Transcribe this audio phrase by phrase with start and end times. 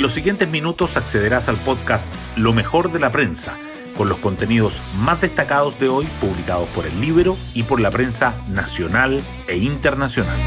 [0.00, 3.58] En los siguientes minutos accederás al podcast Lo mejor de la prensa,
[3.98, 8.32] con los contenidos más destacados de hoy publicados por el libro y por la prensa
[8.48, 10.38] nacional e internacional.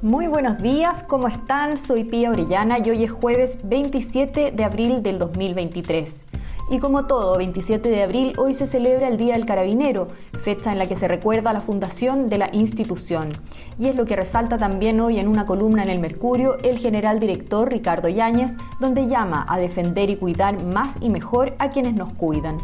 [0.00, 1.76] Muy buenos días, ¿cómo están?
[1.76, 6.33] Soy Pía Orellana y hoy es jueves 27 de abril del 2023.
[6.70, 10.78] Y como todo, 27 de abril hoy se celebra el Día del Carabinero, fecha en
[10.78, 13.32] la que se recuerda la fundación de la institución.
[13.78, 17.20] Y es lo que resalta también hoy en una columna en el Mercurio el general
[17.20, 22.14] director Ricardo Yáñez, donde llama a defender y cuidar más y mejor a quienes nos
[22.14, 22.56] cuidan.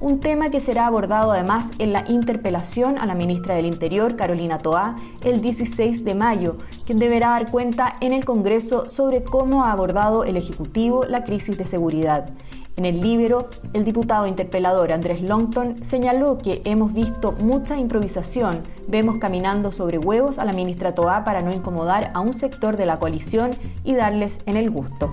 [0.00, 4.58] Un tema que será abordado además en la interpelación a la ministra del Interior, Carolina
[4.58, 6.56] Toá, el 16 de mayo,
[6.86, 11.56] quien deberá dar cuenta en el Congreso sobre cómo ha abordado el Ejecutivo la crisis
[11.56, 12.30] de seguridad.
[12.76, 19.18] En el libro, el diputado interpelador Andrés Longton señaló que hemos visto mucha improvisación, vemos
[19.18, 22.98] caminando sobre huevos a la ministra Toá para no incomodar a un sector de la
[22.98, 23.50] coalición
[23.84, 25.12] y darles en el gusto.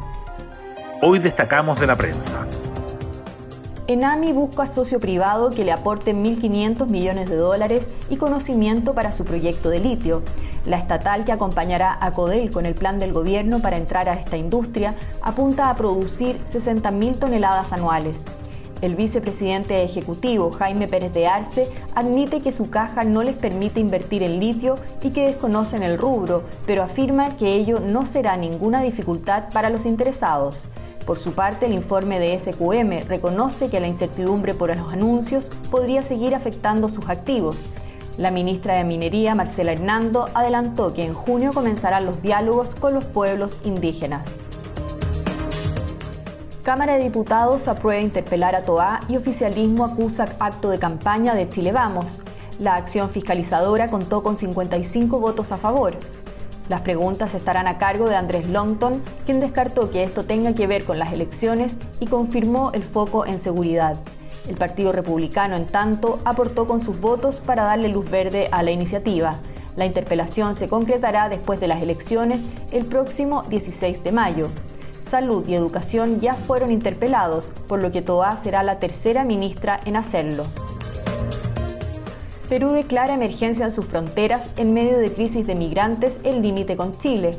[1.02, 2.46] Hoy destacamos de la prensa.
[3.90, 9.26] Enami busca socio privado que le aporte 1.500 millones de dólares y conocimiento para su
[9.26, 10.22] proyecto de litio.
[10.64, 14.38] La estatal que acompañará a Codel con el plan del gobierno para entrar a esta
[14.38, 18.26] industria apunta a producir 60.000 toneladas anuales.
[18.84, 24.22] El vicepresidente ejecutivo, Jaime Pérez de Arce, admite que su caja no les permite invertir
[24.22, 29.46] en litio y que desconocen el rubro, pero afirma que ello no será ninguna dificultad
[29.52, 30.66] para los interesados.
[31.10, 36.04] Por su parte, el informe de SQM reconoce que la incertidumbre por los anuncios podría
[36.04, 37.66] seguir afectando sus activos.
[38.20, 43.06] La ministra de Minería, Marcela Hernando, adelantó que en junio comenzarán los diálogos con los
[43.06, 44.42] pueblos indígenas.
[46.62, 51.72] Cámara de Diputados aprueba interpelar a Toa y oficialismo acusa acto de campaña de Chile
[51.72, 52.22] Vamos.
[52.60, 55.96] La acción fiscalizadora contó con 55 votos a favor.
[56.70, 60.86] Las preguntas estarán a cargo de Andrés Longton, quien descartó que esto tenga que ver
[60.86, 63.98] con las elecciones y confirmó el foco en seguridad.
[64.48, 68.70] El Partido Republicano, en tanto, aportó con sus votos para darle luz verde a la
[68.70, 69.40] iniciativa.
[69.76, 74.48] La interpelación se concretará después de las elecciones el próximo 16 de mayo.
[75.02, 79.96] Salud y Educación ya fueron interpelados, por lo que Toa será la tercera ministra en
[79.96, 80.46] hacerlo.
[82.50, 86.98] Perú declara emergencia en sus fronteras en medio de crisis de migrantes el límite con
[86.98, 87.38] Chile.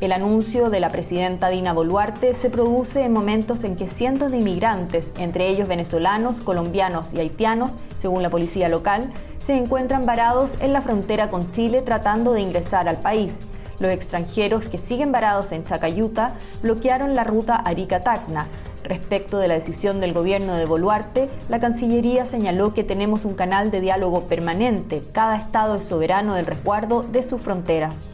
[0.00, 4.38] El anuncio de la presidenta Dina Boluarte se produce en momentos en que cientos de
[4.38, 10.72] inmigrantes, entre ellos venezolanos, colombianos y haitianos, según la policía local, se encuentran varados en
[10.72, 13.38] la frontera con Chile tratando de ingresar al país.
[13.78, 18.48] Los extranjeros que siguen varados en Chacayuta bloquearon la ruta Arica-Tacna,
[18.88, 23.70] Respecto de la decisión del gobierno de Boluarte, la Cancillería señaló que tenemos un canal
[23.70, 25.02] de diálogo permanente.
[25.12, 28.12] Cada Estado es soberano del resguardo de sus fronteras.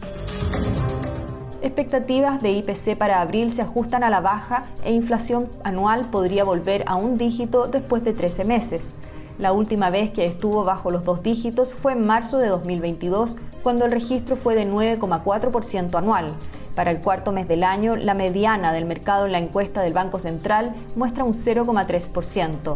[1.61, 6.83] Expectativas de IPC para abril se ajustan a la baja e inflación anual podría volver
[6.87, 8.93] a un dígito después de 13 meses.
[9.39, 13.85] La última vez que estuvo bajo los dos dígitos fue en marzo de 2022, cuando
[13.85, 16.33] el registro fue de 9,4% anual.
[16.75, 20.19] Para el cuarto mes del año, la mediana del mercado en la encuesta del Banco
[20.19, 22.75] Central muestra un 0,3%.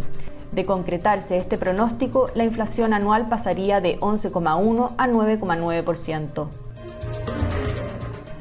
[0.53, 6.47] De concretarse este pronóstico, la inflación anual pasaría de 11,1 a 9,9%.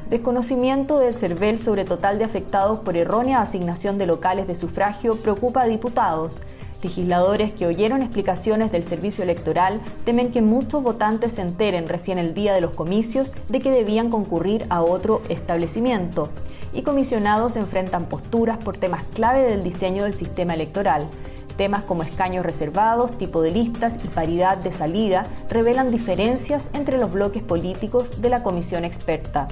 [0.09, 5.61] Desconocimiento del CERVEL sobre total de afectados por errónea asignación de locales de sufragio preocupa
[5.61, 6.39] a diputados.
[6.81, 12.33] Legisladores que oyeron explicaciones del servicio electoral temen que muchos votantes se enteren recién el
[12.33, 16.29] día de los comicios de que debían concurrir a otro establecimiento.
[16.71, 21.07] Y comisionados enfrentan posturas por temas clave del diseño del sistema electoral.
[21.57, 27.11] Temas como escaños reservados, tipo de listas y paridad de salida revelan diferencias entre los
[27.11, 29.49] bloques políticos de la comisión experta.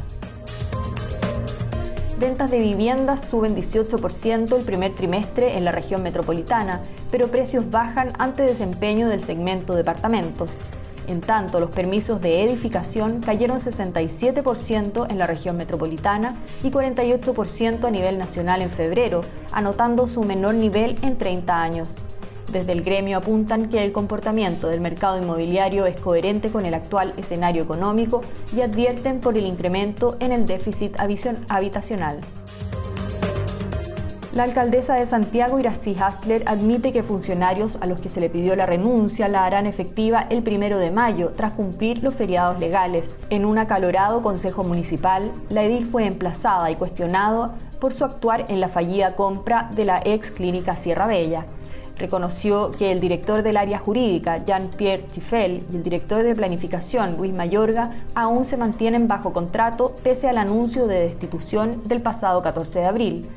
[2.20, 8.10] Ventas de viviendas suben 18% el primer trimestre en la región metropolitana, pero precios bajan
[8.18, 10.50] ante desempeño del segmento departamentos.
[11.06, 17.92] En tanto, los permisos de edificación cayeron 67% en la región metropolitana y 48% a
[17.92, 19.22] nivel nacional en febrero,
[19.52, 21.90] anotando su menor nivel en 30 años.
[22.52, 27.14] Desde el gremio apuntan que el comportamiento del mercado inmobiliario es coherente con el actual
[27.18, 28.22] escenario económico
[28.56, 30.96] y advierten por el incremento en el déficit
[31.50, 32.22] habitacional.
[34.38, 38.56] La alcaldesa de Santiago, Iracy Hasler, admite que funcionarios a los que se le pidió
[38.56, 43.18] la renuncia la harán efectiva el primero de mayo, tras cumplir los feriados legales.
[43.32, 48.60] En un acalorado consejo municipal, la edil fue emplazada y cuestionado por su actuar en
[48.60, 51.48] la fallida compra de la ex clínica Sierra Bella.
[51.98, 57.34] Reconoció que el director del área jurídica, Jean-Pierre Tiffel, y el director de planificación, Luis
[57.34, 62.86] Mayorga, aún se mantienen bajo contrato pese al anuncio de destitución del pasado 14 de
[62.86, 63.30] abril.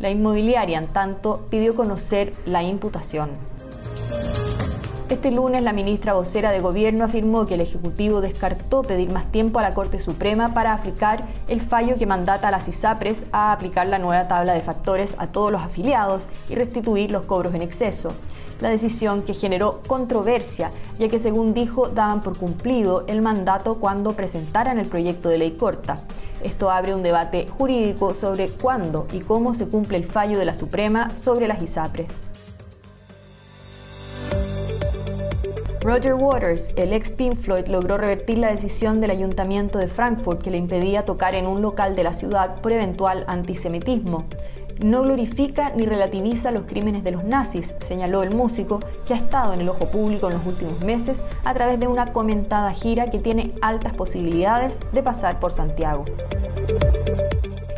[0.00, 3.30] La inmobiliaria, en tanto, pidió conocer la imputación.
[5.10, 9.58] Este lunes la ministra vocera de Gobierno afirmó que el Ejecutivo descartó pedir más tiempo
[9.58, 13.86] a la Corte Suprema para aplicar el fallo que mandata a las ISAPRES a aplicar
[13.86, 18.14] la nueva tabla de factores a todos los afiliados y restituir los cobros en exceso.
[18.62, 24.14] La decisión que generó controversia, ya que según dijo daban por cumplido el mandato cuando
[24.14, 25.98] presentaran el proyecto de ley corta.
[26.42, 30.54] Esto abre un debate jurídico sobre cuándo y cómo se cumple el fallo de la
[30.54, 32.33] Suprema sobre las ISAPRES.
[35.84, 40.50] Roger Waters, el ex Pink Floyd, logró revertir la decisión del ayuntamiento de Frankfurt que
[40.50, 44.24] le impedía tocar en un local de la ciudad por eventual antisemitismo.
[44.82, 49.52] No glorifica ni relativiza los crímenes de los nazis, señaló el músico, que ha estado
[49.52, 53.18] en el ojo público en los últimos meses a través de una comentada gira que
[53.18, 56.06] tiene altas posibilidades de pasar por Santiago.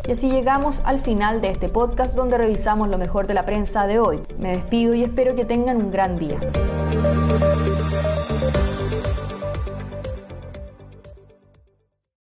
[0.07, 3.87] Y así llegamos al final de este podcast donde revisamos lo mejor de la prensa
[3.87, 4.21] de hoy.
[4.39, 6.39] Me despido y espero que tengan un gran día.